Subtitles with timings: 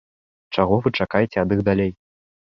[0.55, 1.91] Чаго вы чакаеце ад іх далей?